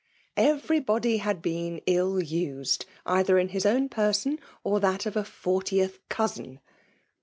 Every 0.37 0.79
body 0.79 1.17
had 1.17 1.43
been 1.43 1.79
ill 1.85 2.13
used^ 2.15 2.85
either 3.05 3.37
in 3.37 3.49
his 3.49 3.67
own 3.67 3.87
perspni 3.87 4.39
or 4.63 4.79
that 4.79 5.05
of 5.05 5.15
a 5.15 5.23
fortieth 5.23 5.99
cousin. 6.09 6.59